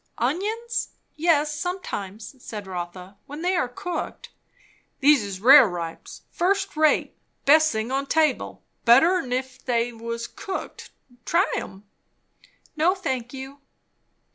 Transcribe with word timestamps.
"Onions? 0.17 0.87
Yes, 1.15 1.55
sometimes," 1.55 2.33
said 2.43 2.65
Rotha, 2.65 3.17
"when 3.27 3.43
they 3.43 3.55
are 3.55 3.67
cooked." 3.67 4.31
"These 4.99 5.21
is 5.23 5.39
rareripes. 5.41 6.21
First 6.31 6.75
rate 6.75 7.15
best 7.45 7.71
thing 7.71 7.91
on 7.91 8.07
table. 8.07 8.63
Better 8.83 9.17
'n 9.19 9.31
if 9.31 9.63
they 9.63 9.93
was 9.93 10.25
cooked. 10.25 10.89
Try 11.23 11.45
'em?" 11.55 11.83
"No, 12.75 12.95
thank 12.95 13.31
you." 13.31 13.59